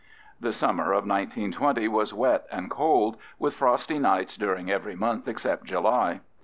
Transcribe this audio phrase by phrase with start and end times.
[0.39, 5.65] The summer of 1920 was wet and cold, with frosty nights during every month except
[5.65, 6.21] July.